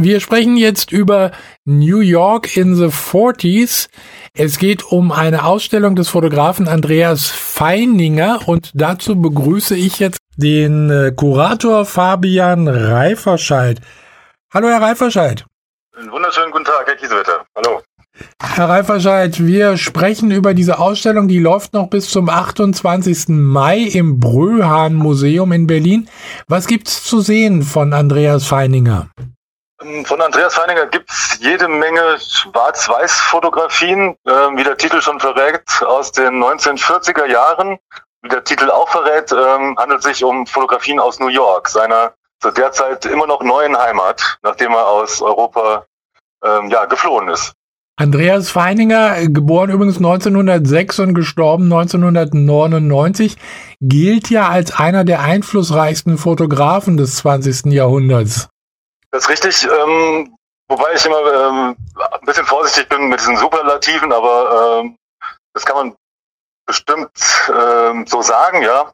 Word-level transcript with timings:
Wir 0.00 0.20
sprechen 0.20 0.56
jetzt 0.56 0.92
über 0.92 1.32
New 1.64 1.98
York 1.98 2.56
in 2.56 2.76
the 2.76 2.84
40s. 2.84 3.88
Es 4.32 4.60
geht 4.60 4.84
um 4.84 5.10
eine 5.10 5.44
Ausstellung 5.44 5.96
des 5.96 6.08
Fotografen 6.08 6.68
Andreas 6.68 7.26
Feininger 7.26 8.46
und 8.46 8.70
dazu 8.74 9.20
begrüße 9.20 9.74
ich 9.74 9.98
jetzt 9.98 10.20
den 10.36 10.88
äh, 10.88 11.10
Kurator 11.10 11.84
Fabian 11.84 12.68
Reiferscheid. 12.68 13.80
Hallo, 14.54 14.68
Herr 14.68 14.80
Reiferscheid. 14.80 15.44
Einen 15.96 16.12
wunderschönen 16.12 16.52
guten 16.52 16.66
Tag, 16.66 16.86
Herr 16.86 16.94
Kiesewetter. 16.94 17.44
Hallo. 17.56 17.82
Herr 18.40 18.68
Reiferscheid, 18.68 19.44
wir 19.44 19.76
sprechen 19.78 20.30
über 20.30 20.54
diese 20.54 20.78
Ausstellung, 20.78 21.26
die 21.26 21.40
läuft 21.40 21.72
noch 21.72 21.90
bis 21.90 22.08
zum 22.08 22.28
28. 22.28 23.30
Mai 23.30 23.78
im 23.78 24.20
Bröhan 24.20 24.94
Museum 24.94 25.50
in 25.50 25.66
Berlin. 25.66 26.08
Was 26.46 26.68
gibt's 26.68 27.02
zu 27.02 27.20
sehen 27.20 27.62
von 27.62 27.92
Andreas 27.92 28.46
Feininger? 28.46 29.08
Ähm, 29.82 30.04
von 30.04 30.20
Andreas 30.20 30.54
Feininger 30.54 30.86
gibt 30.86 31.10
es 31.10 31.38
jede 31.40 31.68
Menge 31.68 32.18
Schwarz-Weiß-Fotografien, 32.20 34.16
äh, 34.24 34.30
wie 34.30 34.64
der 34.64 34.76
Titel 34.76 35.00
schon 35.00 35.20
verrät, 35.20 35.82
aus 35.82 36.12
den 36.12 36.42
1940er 36.42 37.26
Jahren. 37.26 37.78
Wie 38.22 38.28
der 38.28 38.42
Titel 38.42 38.70
auch 38.70 38.88
verrät, 38.88 39.30
ähm, 39.32 39.76
handelt 39.78 40.02
sich 40.02 40.24
um 40.24 40.46
Fotografien 40.46 40.98
aus 40.98 41.20
New 41.20 41.28
York, 41.28 41.68
seiner 41.68 42.14
zu 42.40 42.50
der 42.50 42.72
Zeit 42.72 43.04
immer 43.04 43.26
noch 43.26 43.42
neuen 43.42 43.76
Heimat, 43.76 44.38
nachdem 44.42 44.72
er 44.72 44.86
aus 44.86 45.22
Europa 45.22 45.86
ähm, 46.44 46.70
ja, 46.70 46.84
geflohen 46.84 47.28
ist. 47.28 47.54
Andreas 47.96 48.48
Feininger, 48.50 49.26
geboren 49.26 49.70
übrigens 49.70 49.96
1906 49.96 51.00
und 51.00 51.14
gestorben 51.14 51.64
1999, 51.64 53.36
gilt 53.80 54.30
ja 54.30 54.48
als 54.48 54.78
einer 54.78 55.04
der 55.04 55.20
einflussreichsten 55.20 56.16
Fotografen 56.16 56.96
des 56.96 57.16
20. 57.16 57.72
Jahrhunderts. 57.72 58.48
Das 59.10 59.24
ist 59.24 59.28
richtig, 59.30 59.64
ähm, 59.64 60.36
wobei 60.68 60.92
ich 60.94 61.04
immer 61.06 61.20
ähm, 61.32 61.76
ein 61.96 62.26
bisschen 62.26 62.46
vorsichtig 62.46 62.88
bin 62.88 63.08
mit 63.08 63.20
diesen 63.20 63.36
Superlativen, 63.36 64.12
aber 64.12 64.80
ähm, 64.80 64.96
das 65.54 65.64
kann 65.64 65.76
man 65.76 65.96
bestimmt 66.66 67.10
ähm, 67.48 68.06
so 68.06 68.22
sagen, 68.22 68.62
ja. 68.62 68.92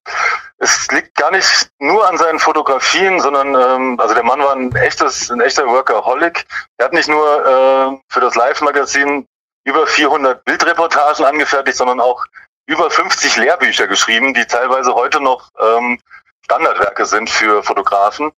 Es 0.58 0.86
liegt 0.92 1.16
gar 1.16 1.32
nicht 1.32 1.68
nur 1.80 2.08
an 2.08 2.16
seinen 2.16 2.38
Fotografien, 2.38 3.20
sondern 3.20 3.54
ähm, 3.54 4.00
also 4.00 4.14
der 4.14 4.22
Mann 4.22 4.40
war 4.40 4.54
ein 4.54 4.74
echtes, 4.76 5.30
ein 5.30 5.40
echter 5.40 5.66
Workaholic. 5.66 6.46
Er 6.78 6.86
hat 6.86 6.92
nicht 6.92 7.08
nur 7.08 7.44
äh, 7.44 7.98
für 8.08 8.20
das 8.20 8.36
Live-Magazin 8.36 9.26
über 9.64 9.86
400 9.86 10.44
Bildreportagen 10.44 11.24
angefertigt, 11.24 11.76
sondern 11.76 12.00
auch 12.00 12.24
über 12.66 12.90
50 12.90 13.36
Lehrbücher 13.36 13.88
geschrieben, 13.88 14.32
die 14.32 14.46
teilweise 14.46 14.94
heute 14.94 15.20
noch 15.20 15.50
ähm, 15.58 15.98
Standardwerke 16.44 17.04
sind 17.04 17.28
für 17.28 17.62
Fotografen, 17.62 18.32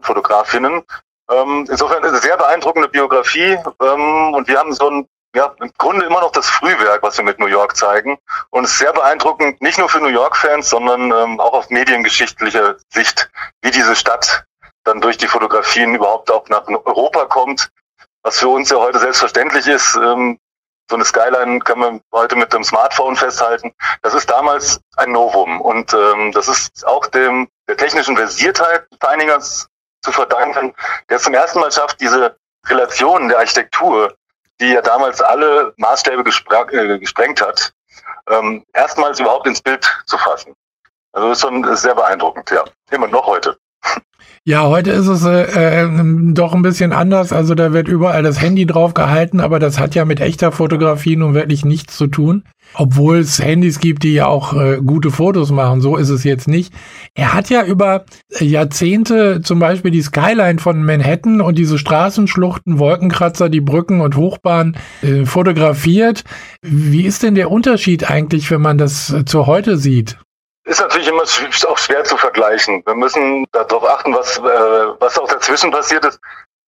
Fotografinnen. 0.00 0.84
Ähm, 1.30 1.66
insofern 1.70 2.02
ist 2.02 2.08
es 2.08 2.12
eine 2.12 2.22
sehr 2.22 2.36
beeindruckende 2.36 2.88
Biografie 2.88 3.58
ähm, 3.82 4.34
und 4.34 4.48
wir 4.48 4.58
haben 4.58 4.72
so 4.72 4.90
ein 4.90 5.08
ja, 5.34 5.54
im 5.60 5.70
Grunde 5.76 6.06
immer 6.06 6.20
noch 6.20 6.32
das 6.32 6.48
Frühwerk, 6.48 7.02
was 7.02 7.18
wir 7.18 7.24
mit 7.24 7.38
New 7.38 7.46
York 7.46 7.76
zeigen. 7.76 8.18
Und 8.50 8.64
es 8.64 8.72
ist 8.72 8.78
sehr 8.78 8.92
beeindruckend, 8.92 9.60
nicht 9.60 9.78
nur 9.78 9.88
für 9.88 10.00
New 10.00 10.08
York-Fans, 10.08 10.70
sondern 10.70 11.12
ähm, 11.12 11.38
auch 11.38 11.52
auf 11.52 11.70
mediengeschichtlicher 11.70 12.76
Sicht, 12.92 13.30
wie 13.62 13.70
diese 13.70 13.94
Stadt 13.94 14.44
dann 14.84 15.00
durch 15.00 15.18
die 15.18 15.28
Fotografien 15.28 15.94
überhaupt 15.94 16.30
auch 16.30 16.48
nach 16.48 16.66
Europa 16.66 17.26
kommt, 17.26 17.70
was 18.22 18.38
für 18.38 18.48
uns 18.48 18.70
ja 18.70 18.78
heute 18.78 18.98
selbstverständlich 18.98 19.66
ist. 19.66 19.94
Ähm, 19.96 20.38
so 20.90 20.96
eine 20.96 21.04
Skyline 21.04 21.58
kann 21.60 21.78
man 21.78 22.00
heute 22.12 22.34
mit 22.34 22.50
dem 22.54 22.64
Smartphone 22.64 23.14
festhalten. 23.14 23.74
Das 24.00 24.14
ist 24.14 24.30
damals 24.30 24.80
ein 24.96 25.12
Novum 25.12 25.60
und 25.60 25.92
ähm, 25.92 26.32
das 26.32 26.48
ist 26.48 26.86
auch 26.86 27.06
dem 27.06 27.48
der 27.68 27.76
technischen 27.76 28.16
Versiertheit 28.16 28.86
Feiningers 28.98 29.68
zu 30.02 30.12
verdanken, 30.12 30.74
der 31.08 31.18
zum 31.18 31.34
ersten 31.34 31.60
Mal 31.60 31.72
schafft, 31.72 32.00
diese 32.00 32.36
Relationen 32.66 33.28
der 33.28 33.38
Architektur, 33.38 34.14
die 34.60 34.72
ja 34.72 34.82
damals 34.82 35.20
alle 35.20 35.72
Maßstäbe 35.76 36.22
äh, 36.22 36.98
gesprengt 36.98 37.40
hat, 37.40 37.72
ähm, 38.28 38.64
erstmals 38.72 39.20
überhaupt 39.20 39.46
ins 39.46 39.62
Bild 39.62 39.86
zu 40.06 40.18
fassen. 40.18 40.54
Also 41.12 41.28
das 41.28 41.38
ist 41.38 41.42
schon 41.42 41.76
sehr 41.76 41.94
beeindruckend, 41.94 42.50
ja. 42.50 42.64
Immer 42.90 43.08
noch 43.08 43.26
heute. 43.26 43.58
Ja, 44.48 44.66
heute 44.66 44.92
ist 44.92 45.08
es 45.08 45.26
äh, 45.26 45.82
äh, 45.84 46.32
doch 46.32 46.54
ein 46.54 46.62
bisschen 46.62 46.92
anders. 46.92 47.34
Also 47.34 47.54
da 47.54 47.74
wird 47.74 47.86
überall 47.86 48.22
das 48.22 48.40
Handy 48.40 48.64
drauf 48.64 48.94
gehalten, 48.94 49.40
aber 49.40 49.58
das 49.58 49.78
hat 49.78 49.94
ja 49.94 50.06
mit 50.06 50.20
echter 50.20 50.52
Fotografie 50.52 51.16
nun 51.16 51.34
wirklich 51.34 51.66
nichts 51.66 51.98
zu 51.98 52.06
tun. 52.06 52.44
Obwohl 52.72 53.18
es 53.18 53.42
Handys 53.42 53.78
gibt, 53.78 54.04
die 54.04 54.14
ja 54.14 54.26
auch 54.26 54.54
äh, 54.54 54.78
gute 54.82 55.10
Fotos 55.10 55.50
machen. 55.50 55.82
So 55.82 55.96
ist 55.96 56.08
es 56.08 56.24
jetzt 56.24 56.48
nicht. 56.48 56.72
Er 57.14 57.34
hat 57.34 57.50
ja 57.50 57.62
über 57.62 58.06
Jahrzehnte 58.40 59.42
zum 59.42 59.58
Beispiel 59.58 59.90
die 59.90 60.00
Skyline 60.00 60.58
von 60.58 60.82
Manhattan 60.82 61.42
und 61.42 61.58
diese 61.58 61.78
Straßenschluchten, 61.78 62.78
Wolkenkratzer, 62.78 63.50
die 63.50 63.60
Brücken 63.60 64.00
und 64.00 64.16
Hochbahnen 64.16 64.78
äh, 65.02 65.26
fotografiert. 65.26 66.24
Wie 66.62 67.04
ist 67.04 67.22
denn 67.22 67.34
der 67.34 67.50
Unterschied 67.50 68.10
eigentlich, 68.10 68.50
wenn 68.50 68.62
man 68.62 68.78
das 68.78 69.14
zu 69.26 69.46
heute 69.46 69.76
sieht? 69.76 70.16
Ist 70.68 70.80
natürlich 70.80 71.08
immer 71.08 71.22
auch 71.22 71.78
schwer 71.78 72.04
zu 72.04 72.18
vergleichen. 72.18 72.82
Wir 72.84 72.94
müssen 72.94 73.46
darauf 73.52 73.88
achten, 73.88 74.14
was, 74.14 74.36
äh, 74.36 75.00
was 75.00 75.18
auch 75.18 75.26
dazwischen 75.26 75.70
passiert 75.70 76.04
ist. 76.04 76.20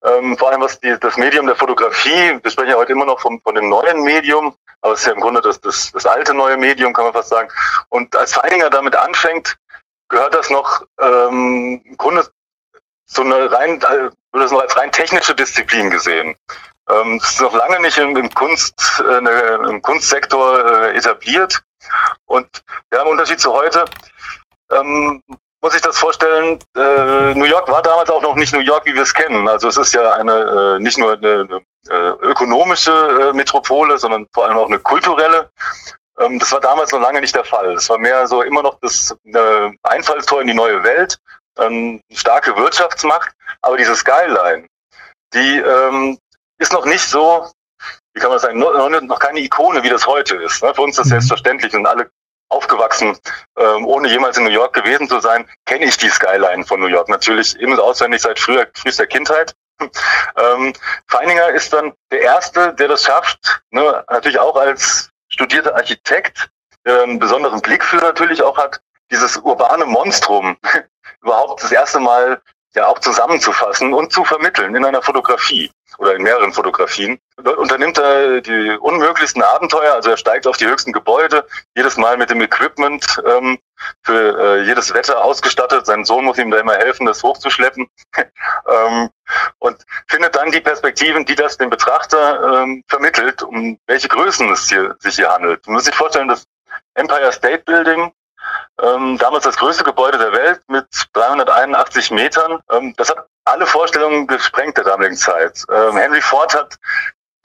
Ähm, 0.03 0.35
vor 0.39 0.49
allem 0.49 0.61
was 0.61 0.79
die, 0.79 0.97
das 0.99 1.17
Medium 1.17 1.45
der 1.45 1.55
Fotografie, 1.55 2.39
wir 2.41 2.49
sprechen 2.49 2.71
ja 2.71 2.77
heute 2.77 2.93
immer 2.93 3.05
noch 3.05 3.19
von, 3.19 3.39
von 3.41 3.53
dem 3.53 3.69
neuen 3.69 4.01
Medium, 4.01 4.55
aber 4.81 4.93
es 4.93 5.01
ist 5.01 5.05
ja 5.05 5.13
im 5.13 5.19
Grunde 5.19 5.39
das, 5.41 5.61
das, 5.61 5.91
das 5.91 6.07
alte 6.07 6.33
neue 6.33 6.57
Medium, 6.57 6.93
kann 6.93 7.05
man 7.05 7.13
fast 7.13 7.29
sagen. 7.29 7.49
Und 7.89 8.15
als 8.15 8.33
Feininger 8.33 8.71
damit 8.71 8.95
anfängt, 8.95 9.55
gehört 10.09 10.33
das 10.33 10.49
noch 10.49 10.81
ähm, 10.99 11.83
im 11.85 11.97
Grunde 11.97 12.27
so 13.05 13.21
eine 13.21 13.51
rein, 13.51 13.79
äh, 13.83 14.09
wird 14.31 14.43
das 14.43 14.51
noch 14.51 14.61
als 14.61 14.75
rein 14.75 14.91
technische 14.91 15.35
Disziplin 15.35 15.91
gesehen. 15.91 16.35
Ähm, 16.89 17.19
das 17.19 17.33
ist 17.33 17.41
noch 17.41 17.53
lange 17.53 17.79
nicht 17.81 17.99
im, 17.99 18.17
im 18.17 18.33
Kunst, 18.33 19.03
äh, 19.07 19.69
im 19.69 19.79
Kunstsektor 19.83 20.65
äh, 20.65 20.97
etabliert. 20.97 21.61
Und 22.25 22.47
ja, 22.93 23.01
im 23.01 23.07
Unterschied 23.09 23.39
zu 23.39 23.51
heute 23.51 23.85
ähm, 24.71 25.21
muss 25.61 25.75
ich 25.75 25.81
das 25.81 25.97
vorstellen, 25.97 26.59
äh, 26.75 27.33
New 27.35 27.45
York 27.45 27.67
war 27.69 27.81
damals 27.81 28.09
auch 28.09 28.21
noch 28.21 28.35
nicht 28.35 28.53
New 28.53 28.61
York, 28.61 28.85
wie 28.85 28.95
wir 28.95 29.03
es 29.03 29.13
kennen. 29.13 29.47
Also 29.47 29.67
es 29.67 29.77
ist 29.77 29.93
ja 29.93 30.13
eine 30.13 30.77
äh, 30.77 30.79
nicht 30.79 30.97
nur 30.97 31.13
eine, 31.13 31.47
eine 31.47 31.61
äh, 31.89 32.09
ökonomische 32.25 32.91
äh, 32.91 33.33
Metropole, 33.33 33.97
sondern 33.97 34.27
vor 34.33 34.45
allem 34.45 34.57
auch 34.57 34.67
eine 34.67 34.79
kulturelle. 34.79 35.49
Ähm, 36.19 36.39
das 36.39 36.51
war 36.51 36.59
damals 36.59 36.91
noch 36.91 37.01
lange 37.01 37.21
nicht 37.21 37.35
der 37.35 37.45
Fall. 37.45 37.73
Es 37.73 37.89
war 37.89 37.99
mehr 37.99 38.27
so 38.27 38.41
immer 38.41 38.63
noch 38.63 38.79
das 38.81 39.15
äh, 39.25 39.71
Einfallstor 39.83 40.41
in 40.41 40.47
die 40.47 40.53
neue 40.53 40.83
Welt, 40.83 41.19
ähm, 41.59 42.01
starke 42.11 42.55
Wirtschaftsmacht, 42.55 43.31
aber 43.61 43.77
diese 43.77 43.95
Skyline, 43.95 44.67
die 45.33 45.57
ähm, 45.57 46.17
ist 46.57 46.73
noch 46.73 46.85
nicht 46.85 47.07
so 47.07 47.47
wie 48.13 48.19
kann 48.19 48.29
man 48.29 48.39
sagen, 48.39 48.59
noch, 48.59 49.19
keine 49.19 49.39
Ikone, 49.39 49.83
wie 49.83 49.89
das 49.89 50.05
heute 50.05 50.35
ist. 50.37 50.63
Ne? 50.63 50.73
Für 50.73 50.81
uns 50.81 50.91
ist 50.91 50.99
das 50.99 51.05
mhm. 51.07 51.09
selbstverständlich 51.11 51.73
und 51.73 51.85
alle 51.85 52.09
aufgewachsen, 52.49 53.17
ähm, 53.57 53.85
ohne 53.85 54.09
jemals 54.09 54.37
in 54.37 54.43
New 54.43 54.49
York 54.49 54.73
gewesen 54.73 55.07
zu 55.07 55.19
sein, 55.19 55.49
kenne 55.65 55.85
ich 55.85 55.97
die 55.97 56.09
Skyline 56.09 56.65
von 56.65 56.81
New 56.81 56.87
York 56.87 57.07
natürlich 57.07 57.57
eben 57.59 57.79
auswendig 57.79 58.21
seit 58.21 58.39
früher, 58.39 58.67
frühester 58.73 59.07
Kindheit. 59.07 59.55
ähm, 59.79 60.73
Feininger 61.07 61.49
ist 61.49 61.71
dann 61.71 61.93
der 62.11 62.21
Erste, 62.21 62.73
der 62.73 62.89
das 62.89 63.03
schafft, 63.03 63.61
ne? 63.71 64.03
natürlich 64.09 64.37
auch 64.37 64.55
als 64.55 65.09
studierter 65.29 65.75
Architekt, 65.75 66.49
der 66.85 67.03
einen 67.03 67.19
besonderen 67.19 67.61
Blick 67.61 67.83
für 67.83 67.97
natürlich 67.97 68.43
auch 68.43 68.57
hat, 68.57 68.81
dieses 69.11 69.37
urbane 69.37 69.85
Monstrum 69.85 70.57
überhaupt 71.21 71.63
das 71.63 71.71
erste 71.71 71.99
Mal 71.99 72.41
ja 72.75 72.87
auch 72.87 72.99
zusammenzufassen 72.99 73.93
und 73.93 74.13
zu 74.13 74.23
vermitteln 74.23 74.75
in 74.75 74.85
einer 74.85 75.01
Fotografie 75.01 75.71
oder 75.97 76.15
in 76.15 76.23
mehreren 76.23 76.53
Fotografien. 76.53 77.19
Dort 77.37 77.57
unternimmt 77.57 77.97
er 77.97 78.41
die 78.41 78.77
unmöglichsten 78.79 79.41
Abenteuer, 79.41 79.93
also 79.93 80.11
er 80.11 80.17
steigt 80.17 80.47
auf 80.47 80.57
die 80.57 80.67
höchsten 80.67 80.93
Gebäude, 80.93 81.45
jedes 81.75 81.97
Mal 81.97 82.17
mit 82.17 82.29
dem 82.29 82.41
Equipment 82.41 83.21
ähm, 83.25 83.59
für 84.03 84.39
äh, 84.39 84.63
jedes 84.63 84.93
Wetter 84.93 85.23
ausgestattet. 85.23 85.85
Sein 85.85 86.05
Sohn 86.05 86.23
muss 86.23 86.37
ihm 86.37 86.51
da 86.51 86.59
immer 86.59 86.75
helfen, 86.75 87.05
das 87.05 87.23
hochzuschleppen. 87.23 87.89
ähm, 88.17 89.09
und 89.59 89.85
findet 90.07 90.35
dann 90.35 90.51
die 90.51 90.61
Perspektiven, 90.61 91.25
die 91.25 91.35
das 91.35 91.57
dem 91.57 91.69
Betrachter 91.69 92.63
ähm, 92.63 92.83
vermittelt, 92.87 93.43
um 93.43 93.77
welche 93.87 94.07
Größen 94.07 94.49
es 94.51 94.69
hier, 94.69 94.95
sich 94.99 95.15
hier 95.15 95.29
handelt. 95.29 95.65
Man 95.65 95.75
muss 95.75 95.85
sich 95.85 95.95
vorstellen, 95.95 96.29
das 96.29 96.45
Empire 96.93 97.31
State 97.31 97.63
Building 97.65 98.13
ähm, 98.81 99.17
damals 99.17 99.43
das 99.43 99.57
größte 99.57 99.83
Gebäude 99.83 100.17
der 100.17 100.31
Welt 100.31 100.61
mit 100.67 100.85
381 101.13 102.11
Metern. 102.11 102.59
Ähm, 102.71 102.93
das 102.97 103.09
hat 103.09 103.25
alle 103.45 103.65
Vorstellungen 103.65 104.27
gesprengt 104.27 104.77
der 104.77 104.83
damaligen 104.83 105.15
Zeit. 105.15 105.63
Ähm, 105.71 105.97
Henry 105.97 106.21
Ford 106.21 106.53
hat 106.53 106.77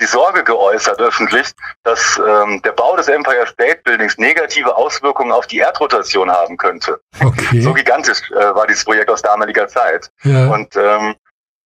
die 0.01 0.07
Sorge 0.07 0.45
geäußert 0.45 1.01
öffentlich, 1.01 1.53
dass 1.83 2.19
ähm, 2.19 2.61
der 2.63 2.73
Bau 2.73 2.97
des 2.97 3.09
Empire 3.09 3.47
State 3.47 3.81
Buildings 3.85 4.19
negative 4.19 4.75
Auswirkungen 4.77 5.33
auf 5.33 5.47
die 5.47 5.59
Erdrotation 5.59 6.31
haben 6.31 6.57
könnte. 6.57 7.01
Okay. 7.25 7.61
So 7.61 7.73
gigantisch 7.73 8.31
äh, 8.31 8.55
war 8.55 8.67
dieses 8.67 8.85
Projekt 8.85 9.11
aus 9.11 9.23
damaliger 9.23 9.67
Zeit. 9.69 10.11
Ja. 10.23 10.49
Und 10.49 10.77
ähm, 10.77 11.15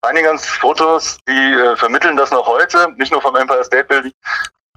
Feiningers 0.05 0.47
Fotos, 0.47 1.19
die 1.29 1.33
äh, 1.33 1.77
vermitteln 1.77 2.17
das 2.17 2.31
noch 2.31 2.47
heute, 2.47 2.93
nicht 2.97 3.13
nur 3.13 3.21
vom 3.21 3.37
Empire 3.37 3.65
State 3.65 3.85
Building, 3.85 4.13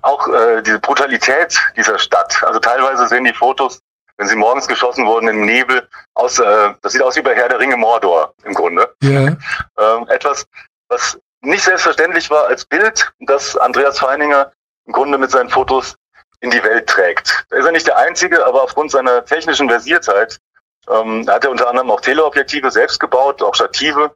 auch 0.01 0.27
äh, 0.27 0.61
diese 0.61 0.79
Brutalität 0.79 1.57
dieser 1.77 1.97
Stadt. 1.97 2.43
Also 2.43 2.59
teilweise 2.59 3.07
sehen 3.07 3.23
die 3.23 3.33
Fotos 3.33 3.79
wenn 4.17 4.27
sie 4.27 4.35
morgens 4.35 4.67
geschossen 4.67 5.05
wurden 5.05 5.27
im 5.27 5.45
Nebel, 5.45 5.87
aus, 6.13 6.39
äh, 6.39 6.73
das 6.81 6.93
sieht 6.93 7.01
aus 7.01 7.15
wie 7.15 7.21
bei 7.21 7.35
Herr 7.35 7.49
der 7.49 7.59
Ringe 7.59 7.77
Mordor 7.77 8.33
im 8.43 8.53
Grunde. 8.53 8.93
Yeah. 9.03 9.37
ähm, 9.77 10.07
etwas, 10.09 10.45
was 10.87 11.19
nicht 11.41 11.63
selbstverständlich 11.63 12.29
war 12.29 12.45
als 12.45 12.65
Bild, 12.65 13.11
das 13.21 13.57
Andreas 13.57 13.99
Feininger 13.99 14.51
im 14.85 14.93
Grunde 14.93 15.17
mit 15.17 15.31
seinen 15.31 15.49
Fotos 15.49 15.95
in 16.39 16.51
die 16.51 16.63
Welt 16.63 16.87
trägt. 16.87 17.45
Da 17.49 17.57
ist 17.57 17.65
er 17.65 17.71
nicht 17.71 17.87
der 17.87 17.97
Einzige, 17.97 18.45
aber 18.45 18.63
aufgrund 18.63 18.91
seiner 18.91 19.25
technischen 19.25 19.69
Versiertheit 19.69 20.39
ähm, 20.89 21.27
hat 21.29 21.45
er 21.45 21.51
unter 21.51 21.69
anderem 21.69 21.89
auch 21.89 22.01
Teleobjektive 22.01 22.69
selbst 22.69 22.99
gebaut, 22.99 23.41
auch 23.41 23.55
Stative, 23.55 24.13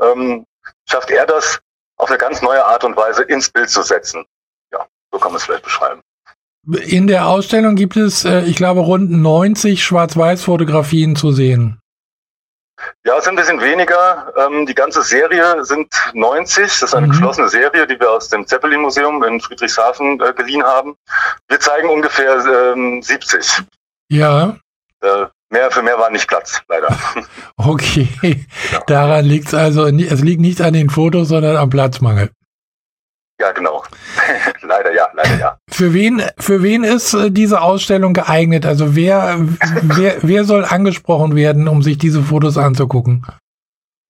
ähm, 0.00 0.46
schafft 0.88 1.10
er 1.10 1.26
das 1.26 1.60
auf 1.96 2.08
eine 2.08 2.18
ganz 2.18 2.42
neue 2.42 2.64
Art 2.64 2.82
und 2.84 2.96
Weise 2.96 3.22
ins 3.22 3.50
Bild 3.50 3.70
zu 3.70 3.82
setzen. 3.82 4.26
Ja, 4.72 4.86
so 5.12 5.18
kann 5.18 5.32
man 5.32 5.36
es 5.36 5.44
vielleicht 5.44 5.64
beschreiben. 5.64 6.02
In 6.66 7.06
der 7.06 7.26
Ausstellung 7.26 7.74
gibt 7.74 7.96
es, 7.96 8.24
äh, 8.24 8.42
ich 8.42 8.56
glaube, 8.56 8.80
rund 8.80 9.10
90 9.10 9.82
Schwarz-Weiß-Fotografien 9.82 11.16
zu 11.16 11.32
sehen. 11.32 11.80
Ja, 13.04 13.16
es 13.18 13.24
sind 13.24 13.34
ein 13.34 13.36
bisschen 13.36 13.60
weniger. 13.60 14.32
Ähm, 14.36 14.66
die 14.66 14.74
ganze 14.74 15.02
Serie 15.02 15.64
sind 15.64 15.88
90. 16.14 16.64
Das 16.64 16.82
ist 16.82 16.94
eine 16.94 17.06
mhm. 17.06 17.12
geschlossene 17.12 17.48
Serie, 17.48 17.86
die 17.86 17.98
wir 17.98 18.10
aus 18.10 18.28
dem 18.28 18.46
Zeppelin-Museum 18.46 19.22
in 19.24 19.40
Friedrichshafen 19.40 20.20
äh, 20.20 20.32
geliehen 20.34 20.62
haben. 20.62 20.96
Wir 21.48 21.60
zeigen 21.60 21.88
ungefähr 21.88 22.36
ähm, 22.74 23.02
70. 23.02 23.62
Ja. 24.10 24.56
Äh, 25.02 25.26
mehr 25.50 25.70
für 25.70 25.82
mehr 25.82 25.98
war 25.98 26.10
nicht 26.10 26.28
Platz, 26.28 26.60
leider. 26.68 26.96
Okay. 27.56 28.08
Genau. 28.70 28.84
Daran 28.86 29.24
liegt 29.24 29.48
es 29.48 29.54
also, 29.54 29.86
es 29.86 30.20
liegt 30.20 30.40
nicht 30.40 30.60
an 30.60 30.74
den 30.74 30.90
Fotos, 30.90 31.28
sondern 31.28 31.56
am 31.56 31.70
Platzmangel. 31.70 32.30
Ja, 33.40 33.52
genau. 33.52 33.82
leider 34.60 34.92
ja, 34.92 35.08
leider 35.14 35.36
ja. 35.38 35.58
Für 35.70 35.94
wen, 35.94 36.22
für 36.38 36.62
wen 36.62 36.84
ist 36.84 37.14
äh, 37.14 37.30
diese 37.30 37.62
Ausstellung 37.62 38.12
geeignet? 38.12 38.66
Also 38.66 38.94
wer, 38.94 39.38
wer, 39.82 40.16
wer 40.20 40.44
soll 40.44 40.66
angesprochen 40.66 41.34
werden, 41.34 41.66
um 41.66 41.82
sich 41.82 41.96
diese 41.96 42.22
Fotos 42.22 42.58
anzugucken? 42.58 43.26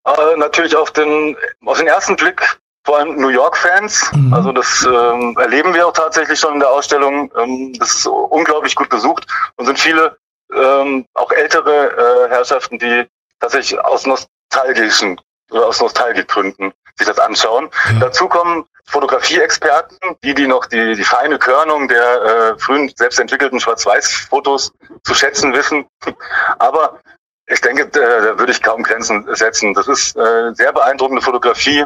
Äh, 0.05 0.37
natürlich 0.37 0.75
auf 0.75 0.91
den, 0.91 1.37
auf 1.65 1.79
den 1.79 1.87
ersten 1.87 2.17
Blick 2.17 2.59
vor 2.85 2.99
allem 2.99 3.21
New 3.21 3.29
York-Fans. 3.29 4.11
Mhm. 4.13 4.35
Also 4.35 4.51
das 4.51 4.85
ähm, 4.85 5.37
erleben 5.39 5.75
wir 5.75 5.87
auch 5.87 5.93
tatsächlich 5.93 6.41
schon 6.41 6.55
in 6.55 6.61
der 6.61 6.71
Ausstellung. 6.71 7.31
Ähm, 7.39 7.73
das 7.79 7.91
ist 7.99 8.07
unglaublich 8.07 8.75
gut 8.75 8.89
besucht 8.89 9.27
und 9.57 9.67
sind 9.67 9.79
viele 9.79 10.17
ähm, 10.53 11.07
auch 11.15 11.31
ältere 11.31 11.71
äh, 11.71 12.31
Herrschaften, 12.31 12.81
die 12.81 13.07
tatsächlich 13.39 13.79
aus 13.79 14.07
nostalgischen 14.07 15.21
oder 15.53 15.67
aus 15.67 15.81
Nostalgikgründen 15.81 16.73
sich 17.01 17.09
das 17.09 17.19
anschauen. 17.19 17.71
Ja. 17.93 18.01
Dazu 18.01 18.29
kommen 18.29 18.65
Fotografie-Experten, 18.87 19.97
die, 20.23 20.35
die 20.35 20.47
noch 20.47 20.67
die, 20.67 20.95
die 20.95 21.05
feine 21.05 21.39
Körnung 21.39 21.89
der 21.89 22.23
äh, 22.23 22.59
frühen 22.59 22.93
selbst 22.97 23.21
entwickelten 23.21 23.61
Schwarz-Weiß-Fotos 23.61 24.73
zu 25.05 25.15
schätzen 25.15 25.53
wissen. 25.53 25.87
Aber 26.59 26.99
ich 27.47 27.61
denke, 27.61 27.87
da, 27.89 28.01
da 28.01 28.39
würde 28.39 28.53
ich 28.53 28.63
kaum 28.63 28.83
Grenzen 28.83 29.27
setzen. 29.35 29.75
Das 29.75 29.89
ist 29.89 30.17
äh, 30.17 30.55
sehr 30.55 30.73
beeindruckende 30.73 31.23
Fotografie, 31.23 31.85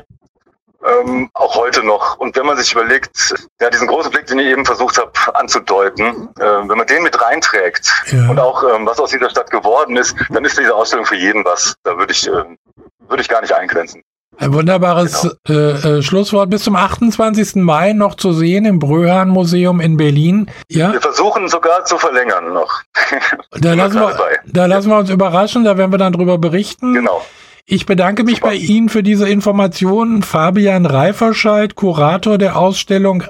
ähm, 0.85 1.31
auch 1.35 1.55
heute 1.55 1.83
noch. 1.83 2.19
Und 2.19 2.37
wenn 2.37 2.47
man 2.47 2.57
sich 2.57 2.73
überlegt, 2.73 3.35
ja, 3.61 3.71
diesen 3.71 3.89
großen 3.89 4.11
Blick, 4.11 4.27
den 4.27 4.39
ich 4.39 4.47
eben 4.47 4.65
versucht 4.65 4.99
habe 4.99 5.13
anzudeuten, 5.35 6.29
äh, 6.39 6.43
wenn 6.43 6.79
man 6.79 6.87
den 6.87 7.03
mit 7.03 7.21
reinträgt 7.21 7.91
ja. 8.07 8.29
und 8.29 8.39
auch 8.39 8.63
ähm, 8.65 8.87
was 8.87 8.99
aus 8.99 9.11
dieser 9.11 9.31
Stadt 9.31 9.51
geworden 9.51 9.97
ist, 9.97 10.15
dann 10.31 10.45
ist 10.45 10.59
diese 10.59 10.75
Ausstellung 10.75 11.07
für 11.07 11.17
jeden 11.17 11.45
was. 11.45 11.75
Da 11.83 11.97
würde 11.97 12.13
ich, 12.13 12.27
äh, 12.27 12.45
würde 13.09 13.23
ich 13.23 13.29
gar 13.29 13.41
nicht 13.41 13.55
eingrenzen. 13.55 14.03
Ein 14.39 14.53
wunderbares 14.53 15.29
genau. 15.45 15.59
äh, 15.61 15.99
äh, 15.99 16.03
Schlusswort. 16.03 16.51
Bis 16.51 16.65
zum 16.65 16.77
28. 16.77 17.57
Mai 17.57 17.93
noch 17.93 18.15
zu 18.17 18.33
sehen 18.33 18.65
im 18.65 18.79
Bröhan 18.79 19.29
Museum 19.29 19.81
in 19.81 19.97
Berlin. 19.97 20.51
Ja? 20.69 20.93
Wir 20.93 21.01
versuchen 21.01 21.49
sogar 21.49 21.85
zu 21.85 21.99
verlängern 21.99 22.53
noch. 22.53 22.83
da, 23.53 23.75
lassen 23.75 24.01
wir, 24.01 24.17
da 24.47 24.67
lassen 24.67 24.91
wir 24.91 24.99
uns 24.99 25.11
überraschen, 25.11 25.65
da 25.65 25.79
werden 25.79 25.93
wir 25.93 25.99
dann 25.99 26.13
drüber 26.13 26.39
berichten. 26.39 26.95
Genau. 26.95 27.25
Ich 27.67 27.87
bedanke 27.87 28.25
mich 28.25 28.37
Super. 28.37 28.49
bei 28.49 28.55
Ihnen 28.57 28.89
für 28.89 29.03
diese 29.03 29.29
Informationen. 29.29 30.23
Fabian 30.23 30.85
Reiferscheid, 30.85 31.75
Kurator 31.77 32.37
der 32.37 32.57
Ausstellung 32.57 33.25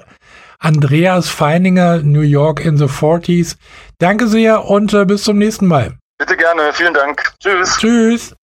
Andreas 0.59 1.29
Feininger, 1.29 1.99
New 1.99 2.23
York 2.23 2.65
in 2.65 2.79
the 2.79 2.87
40s. 2.87 3.57
Danke 3.99 4.27
sehr 4.27 4.65
und 4.65 4.95
äh, 4.95 5.05
bis 5.05 5.23
zum 5.23 5.39
nächsten 5.39 5.67
Mal. 5.67 5.99
Bitte 6.19 6.37
gerne. 6.37 6.73
Vielen 6.73 6.95
Dank. 6.95 7.35
Tschüss. 7.39 7.77
Tschüss. 7.79 8.35